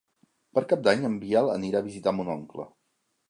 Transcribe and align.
Per 0.57 0.63
Cap 0.71 0.81
d'Any 0.87 1.03
en 1.09 1.19
Biel 1.25 1.51
anirà 1.57 1.81
a 1.83 1.87
visitar 1.89 2.17
mon 2.21 2.35
oncle. 2.39 2.67